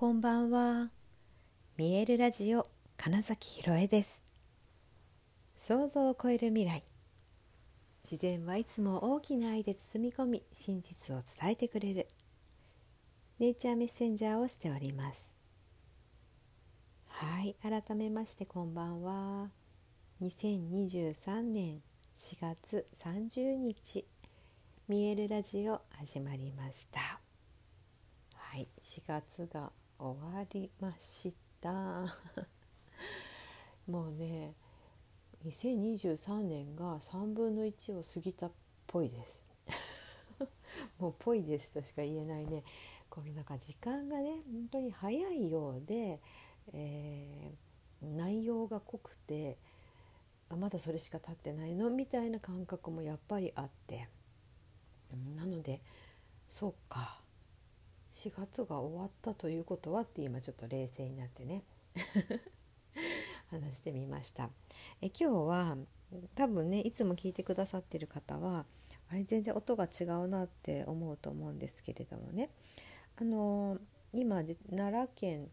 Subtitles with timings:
[0.00, 0.88] こんばんは。
[1.76, 2.66] 見えるラジオ
[2.96, 4.24] 金崎ひろえです。
[5.58, 6.82] 想像を超える未来。
[8.02, 12.08] 自然はいつも大きな愛で包み込み、真実を伝えてくれる。
[13.38, 15.36] ネイチャーメッセンジャーをしております。
[17.06, 19.50] はい、改めましてこんばんは。
[20.22, 21.82] 2023年
[22.16, 24.06] 4月30日、
[24.88, 27.20] 見えるラジオ始まりました。
[28.32, 29.70] はい、4月が
[30.00, 32.16] 終わりました。
[33.86, 34.54] もうね、
[35.44, 38.52] 2023年が3分の1を過ぎたっ
[38.86, 39.46] ぽいです。
[40.98, 42.64] もうぽいですとしか言えないね。
[43.08, 46.20] このなんか時間がね、本当に早いようで、
[46.72, 47.70] えー
[48.02, 49.58] 内容が濃くて、
[50.48, 51.90] あまだそれしか経ってないの？
[51.90, 54.08] みたいな感覚もやっぱりあって、
[55.36, 55.80] なので
[56.48, 57.22] そうか
[58.12, 61.62] 4月が終わったということはって今ちょっと冷静になってね。
[63.50, 64.50] 話してみました。
[65.00, 65.76] え今日は
[66.34, 68.66] 多分ねいつも聞いてくださってる方は
[69.08, 72.50] あれ全然音が違うなって思うと思うんですけれどもね。
[73.16, 73.78] あの
[74.12, 75.50] 今奈良県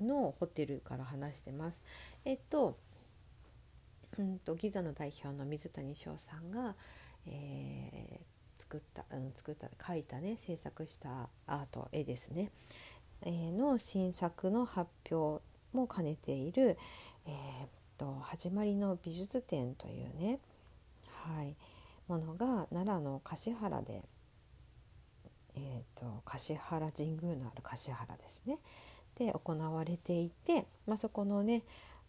[0.00, 1.82] のホテルから話してます。
[2.24, 2.78] えっと
[4.16, 6.76] うんとギザの代表の水谷翔さんが、
[7.26, 8.27] えー
[8.68, 12.50] 作った、うん、作った描いたね制作したアート絵ですね、
[13.22, 16.76] えーの新作の発表も兼ねている
[17.24, 20.38] 「えーっと始まりの美術展」というね、
[21.06, 21.56] はい、
[22.08, 24.04] ものが奈良の橿原で、
[25.54, 28.58] えーっと橿原神宮のある橿原ですね
[29.14, 31.62] で行われていて、まあ、そこのね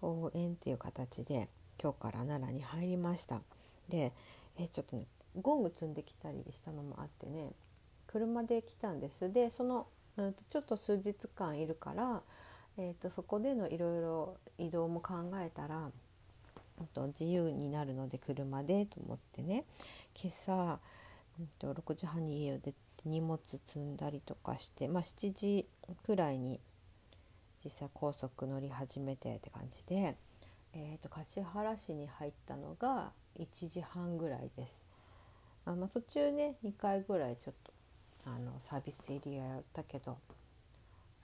[0.00, 1.50] 応援っていう形で
[1.82, 3.42] 今日から奈良に入りました。
[3.88, 4.12] で、
[4.58, 5.04] えちょっとね
[5.40, 7.52] ゴング積んできたりしたのもあってね。
[8.06, 9.32] 車で来たんです。
[9.32, 12.22] でその、うん、ちょっと数日間いるから、
[12.78, 19.64] えー、とそこでのいろいろ移動も考えたら、うんと自由になるので車でと思ってね。
[20.14, 20.78] 今朝、
[21.38, 25.66] うん、と6時半に家を出て荷物積んだりとかして、まあ、7時
[26.04, 26.60] くらいに
[27.64, 30.16] 実際高速乗り始めてって感じで、
[30.72, 34.85] えー、と橿原市に入ったのが1時半ぐらいです。
[35.66, 37.72] あまあ、途中ね2回ぐらいちょっと
[38.24, 40.16] あのサービスエリアやったけど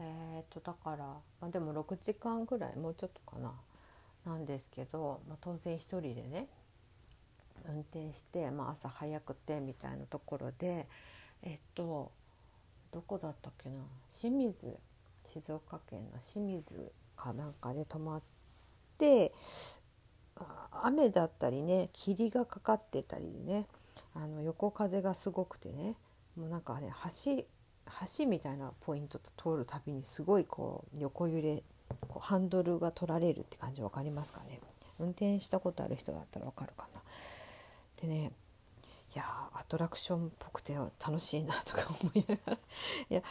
[0.00, 1.04] えー、とだから、
[1.40, 3.52] まあ、でも6時間ぐらいもうちょっとかな
[4.24, 6.46] なんですけど、まあ、当然一人でね
[7.68, 10.86] 運転して、まあ、朝早くてみたいなところで
[11.42, 12.10] えっと
[12.92, 13.76] どこだったっけな
[14.10, 14.74] 清水
[15.26, 18.22] 静岡県の清水かなんかで泊まっ
[18.98, 19.32] て
[20.82, 23.66] 雨だったりね霧がかかってたりね
[24.14, 25.94] あの横風がすごくてね
[26.36, 26.92] もうなんかね
[27.24, 27.44] 橋
[28.18, 31.62] 橋みたいなポイントと通るたびにすごいこう横揺れ
[32.00, 34.60] こうハンドルが取られるって感じ分かりますかね
[34.98, 37.00] 運転したことある人だったら分かるかな。
[38.00, 38.32] でね
[39.14, 43.22] いやアトラクションっぽくて楽しいなとか思いながらいや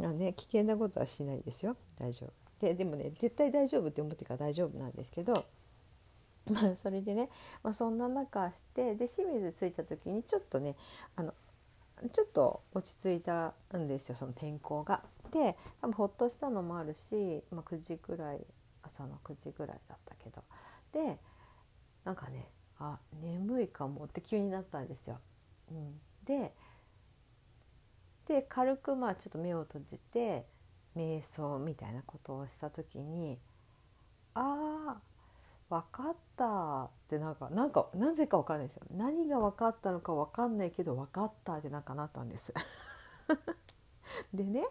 [0.00, 2.66] いやね危険なことはしないですよ大丈夫。
[2.66, 5.32] ででもね絶対大丈夫って思ってから大丈夫なんですけど
[6.50, 7.28] まあそれでね、
[7.62, 10.76] まあ、そんな中してで清水着いた時にちょっとね
[11.16, 11.34] あの
[12.12, 15.02] ちょっと落ち着いたんですよその天候が。
[15.30, 18.44] で多分ほっとしたのもあるし、まあ、9時ぐらい
[18.82, 20.42] 朝の9時ぐらいだったけど
[20.92, 21.18] で
[22.04, 25.20] なんかねあ眠いかもって急になったんですよ。
[25.70, 26.52] うん、で
[28.26, 30.46] で軽くまあちょっと目を閉じて
[30.96, 33.38] 瞑想みたいなことをした時に
[34.34, 35.09] ああ
[35.70, 36.84] 分かった。
[36.84, 38.82] ってなんかなんかなぜか分かんないですよ。
[38.90, 41.54] 何が分かったのか分かんないけど分かった。
[41.54, 42.52] ってなんかなったんです。
[44.34, 44.66] でね。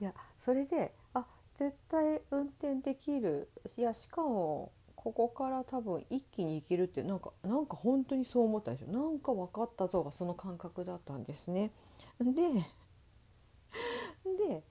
[0.00, 3.50] いやそれであ絶対運転できる。
[3.76, 8.92] いやしかもここから多分一気に行けるってなんかなんか本当にそう思ったんですよ。
[8.92, 11.72] なんか分かったぞがその感覚だったんですね。
[12.20, 12.32] で
[14.36, 14.62] で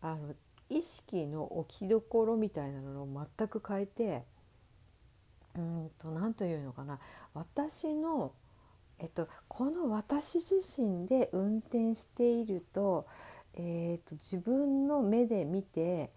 [0.00, 0.34] あの
[0.68, 4.24] 意識の置きどころみたいなのを全く変えて
[6.34, 6.98] というのかな。
[7.32, 8.32] 私の、
[8.98, 13.06] えっと、この私自身で運転していると,、
[13.54, 16.12] えっと自分の目で見て、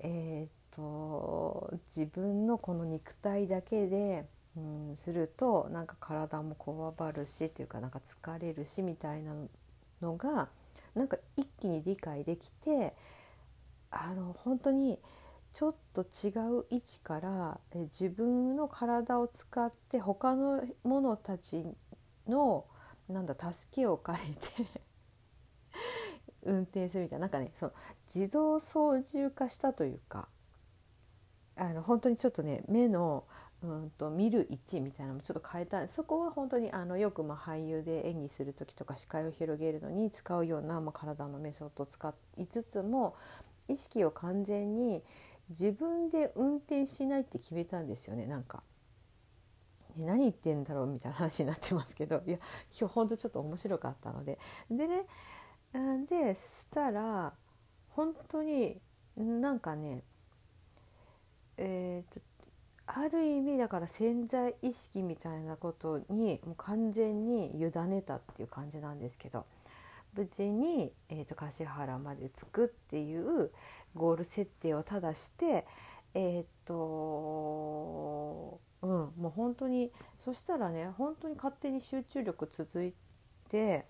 [0.00, 4.26] えっと自分のこの肉体だけで、
[4.56, 9.34] うん、するとなんか体もこわばるしっていうかなんか疲れるしみたいな
[10.00, 10.48] のが
[10.94, 12.94] なんか一気に理解できて
[13.90, 14.98] あの本当に
[15.52, 21.64] ちょっと違う位置からえ自分の体を使って他の者たち
[22.26, 22.64] の
[23.08, 24.80] なんだ助けを借りて
[26.42, 27.22] 運転するみたいな。
[27.22, 27.72] なんかねその
[28.12, 30.28] 自動操縦化したというか
[31.56, 33.24] あの本当にちょっとね目の
[33.62, 35.86] うんと見る位置みたいなのもちょっと変えた。
[35.86, 43.14] そこは本当にあのよくまあ俳優で演技する時とか視界を広げるのに使うような、まあ、体のメソッドを使いつつも
[43.68, 45.02] 意識を完全に
[45.50, 48.62] 自分で運転しないって決めたんですよねなんか。
[49.96, 52.38] 何言ってんだろうみたいな話になってますけどいや
[52.78, 54.38] 今日ほんとちょっと面白かったので
[54.70, 55.04] でね
[56.08, 57.34] でしたら
[57.90, 58.80] 本当に
[59.16, 60.02] なんかね
[61.58, 62.20] えー、と
[62.86, 69.46] ある意味だから潜在意識みたいなことにもう完全に委ねたっていう感じなんですけど
[70.14, 73.50] 無事に、えーと、橿原まで着くっていう
[73.94, 75.66] ゴール設定をただして
[76.14, 79.90] えっ、とうんもう本当に
[80.24, 82.94] そしたらね本当に勝手に集中力続い
[83.48, 83.86] て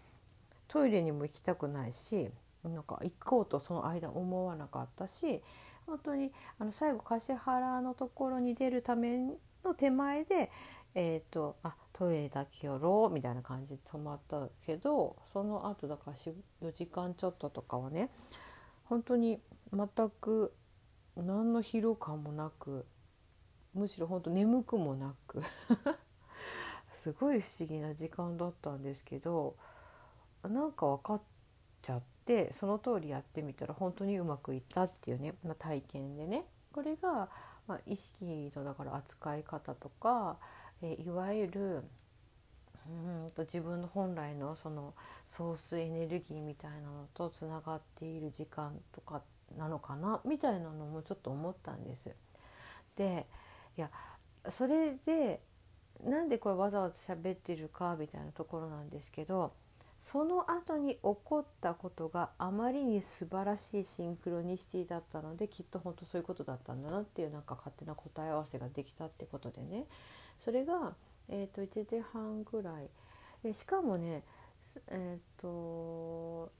[0.69, 2.31] トイレにも行きたくないし
[2.65, 5.43] なんか行こうとその間思わなかったし
[5.87, 9.19] 本当にあの最後橿原のところに出るため
[9.65, 10.51] の手前で、
[10.95, 16.17] えーと、あトイレだけ寄ろうみたいな感じで止まったけどその後だから
[16.63, 18.11] 4時間ちょっととかはね
[18.93, 19.39] 本当に
[19.73, 20.53] 全く
[21.17, 22.85] 何の疲労感もなく
[23.73, 25.43] むしろ本当眠くもなく
[27.03, 29.57] すごい不思議な時間だったんですけど
[30.43, 31.23] なんか分かっ
[31.81, 36.45] ちゃってその通りやってみたら本当にうまくいったっていうね、まあ、体験でね。
[36.71, 37.31] これが、
[37.67, 40.39] まあ、意識のだから扱い方とか、
[40.83, 41.85] えいわゆる
[42.89, 44.95] うんと自分の本来のその
[45.29, 49.23] ソースエネルギーみたいなのとつながっている時間とか
[49.57, 52.11] なのかなみたいなのもちょっと思ったんです。
[52.97, 53.27] で
[53.77, 53.91] いや
[54.51, 55.41] それで
[56.05, 59.53] なんでこれわざわざ喋ってるかみたいなところなんですけど
[60.01, 69.85] その後に起こったことがあまりに素晴らしいシンクロニシティだったのできっと本当そういうことだったんだなっていうなんか勝手な答え合わせができたってことでね
[70.41, 70.95] それが、
[71.29, 72.89] えー、と1時半ぐらい
[73.43, 74.23] でしかもね
[74.89, 76.53] えっ、ー、と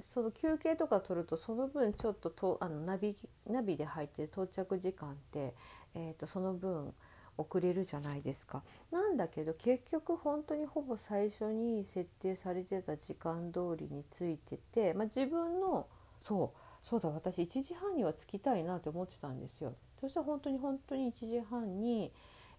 [0.00, 5.54] その休憩とか取るとその分ちょっととあのナビナビで入ってる到着時間って、
[5.94, 6.92] えー、とその分
[7.38, 8.62] 遅れるじゃないですか。
[8.90, 15.86] なんだけど結局本当にほぼ最初に設定されてた時間通りについてて、まあ、自分の
[16.20, 19.74] そうそうだ私1時半には着きたいなって思ってたんですよ。
[20.00, 22.12] そしたら本当に本当に1時半に、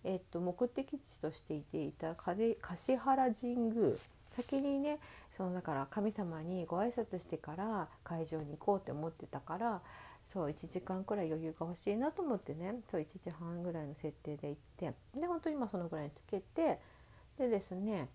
[0.04, 2.58] えっと、目的地としていていた橿
[2.98, 3.96] 原神宮。
[4.36, 5.00] 先にね
[5.38, 9.82] そのだから神様にご挨拶してから会場に行こうって思ってたから
[10.34, 16.80] そう1時間くらい余裕が欲しいなと思ってねそう1時半ぐらいの設定で行ってで本当にまあそのぐらいにつけて
[17.38, 18.10] でですね、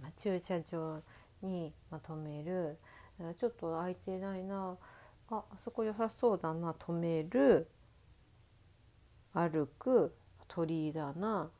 [0.00, 1.00] まあ、駐車場
[1.42, 2.78] に、ま止める。
[3.38, 4.76] ちょっと空いてないな。
[5.30, 6.72] ああそこ良さそうだな。
[6.72, 7.68] 止める。
[9.34, 10.14] 歩く。
[10.50, 11.50] 鳥居だな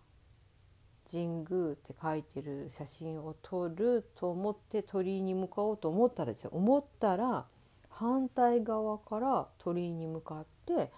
[1.11, 7.47] 神宮って書いてる写真を撮ると思って鳥居に向かおうと思ったらですよ思ったら
[7.89, 10.91] 反対側から鳥居に向かって、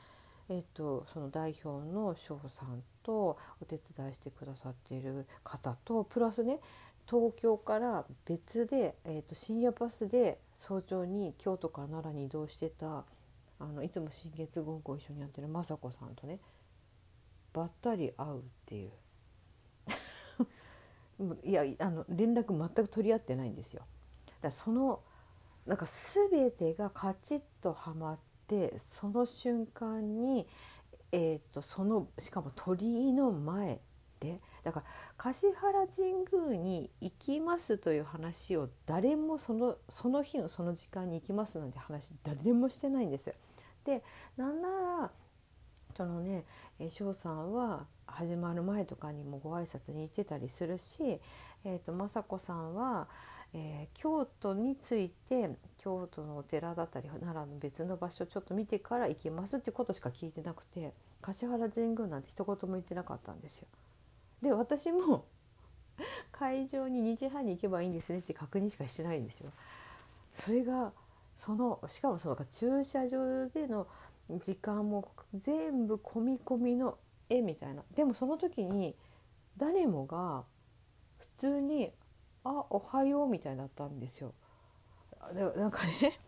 [0.48, 6.58] えっと、その代表の翔さんとお手伝いしてくださっている方とプラスね
[7.10, 13.04] 東京から別で、えっと、深夜バスで早朝に京都から奈良に移動してた
[13.58, 16.38] あのいつも新月号ご一緒にやってる雅子さんとね
[17.52, 18.90] ばったり会うっていう
[21.44, 23.82] いやあの連絡全く取り合ってないんですよ。
[24.40, 25.02] だその
[25.66, 28.18] なんか全てがカチッとはまっ
[28.48, 30.48] てその瞬間に、
[31.12, 33.80] えーと、そのしかも鳥居の前
[34.18, 43.34] でだから橿原神宮に行きますという話を誰もそのその日のその時間に行きますなんて話誰もしてないんですよ。
[43.84, 44.02] で
[44.36, 45.10] なんなら
[45.96, 46.44] そのね
[46.90, 51.20] 翔さんは始まる前とかにもご挨拶に行ってたりするし、
[51.64, 53.08] えーと、雅子さんは
[53.54, 63.68] えー、京都について京都のお寺だったり奈良の別の場所ちょっと見てから行きますってことしか聞いてなくて橿原神宮なんて一言も言ってなかったんですよ。
[64.42, 65.26] で私も
[66.32, 69.52] 会場に2時半に行けばいいんですねって確認しかしてないんですよ。
[70.30, 70.92] それが
[71.36, 73.86] そのしかもその駐車場での
[74.40, 76.98] 時間も全部込み込みの
[77.28, 78.94] 絵みたいなでもその時に
[79.56, 80.44] 誰もが
[81.18, 81.90] 普通に
[82.44, 84.34] あおはようみたいだったんですよ。
[85.34, 86.18] でなんかね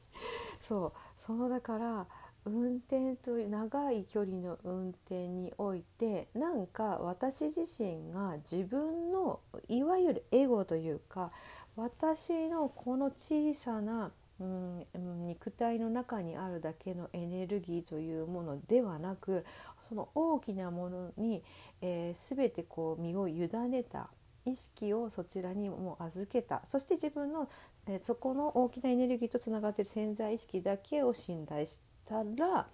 [0.60, 2.06] そうそのだから
[2.44, 11.30] 運転という長い距離の運転においてなんか私自身が自分のいわゆるエゴというか
[11.76, 19.44] 私のこの小さな、うん、肉体の中にあるだけのエネルギーというものではなく
[19.88, 21.42] その大きなものに、
[21.80, 24.10] えー、全てこう身を委ねた
[24.44, 26.62] 意識をそちらにも預けた。
[26.66, 27.48] そして自分の、
[27.86, 32.68] えー、そこの大きなエネルギーとつながっている潜在意識だけを信頼したら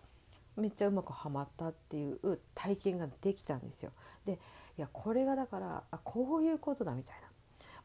[0.57, 3.91] めっちゃうまくはまったっていう体験ができたんですよ。
[4.27, 4.39] で
[4.77, 7.29] いやこれがだからあこういうことだみたいな。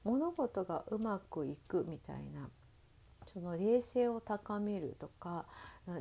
[0.03, 2.49] 物事がうまくいくみたいな。
[3.33, 5.45] その冷静を高めるとか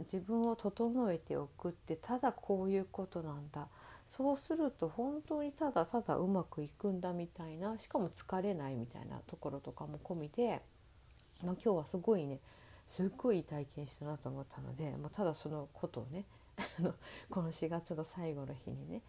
[0.00, 3.68] 自分を整えておくってただこういうことなんだ。
[4.08, 10.62] そうすると本当にただただうまくいくんだみたいなしかも疲れないみたいなところとかも込みで、
[11.44, 12.40] まあ、今日はすごいね
[12.88, 16.25] すっごい体験したなと思ったのでもうただそのことをね
[17.28, 19.02] この4月の最後の日にね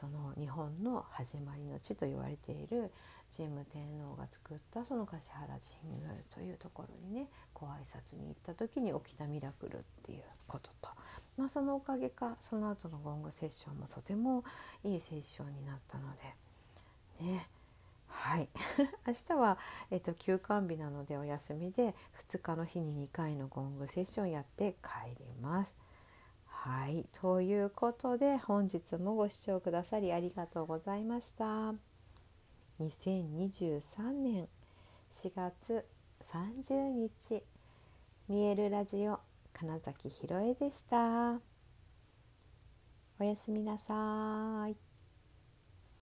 [0.00, 2.90] その日本の始まりの地と言われている
[3.36, 5.46] 神武天皇が作ったその橿原
[5.82, 10.90] 神宮というところにねご挨拶に行った時に起きたミラクルっていうことと、
[11.36, 14.44] まあ、そのおかげかその後のゴングセッションもとても
[14.84, 17.24] いいセッションになったので。
[17.24, 17.48] ね。
[18.08, 18.48] はい。
[19.06, 19.58] 明日は、
[19.90, 21.94] えっと、休館日なのでお休みで
[22.28, 25.76] 2日の日に2回のゴングセッションやって帰ります。
[26.64, 31.74] はいということで本日もご視聴くださりありがとうございました。
[32.80, 33.80] 2023
[34.12, 34.48] 年
[35.12, 35.84] 4月
[36.32, 37.42] 30日
[38.30, 39.20] 見えるラジオ
[39.52, 41.34] 金崎ひろえでした。
[43.20, 44.83] おやすみなさい。